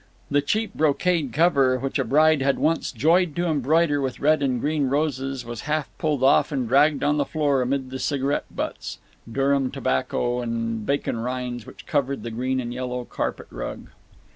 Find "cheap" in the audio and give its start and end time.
0.41-0.73